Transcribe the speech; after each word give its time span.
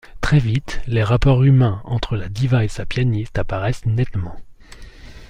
Très 0.19 0.39
vite, 0.39 0.81
les 0.87 1.03
rapports 1.03 1.43
humains 1.43 1.79
entre 1.85 2.15
la 2.17 2.27
Diva 2.27 2.63
et 2.65 2.69
sa 2.69 2.87
pianiste 2.87 3.37
apparaissent 3.37 3.85
nettement. 3.85 4.35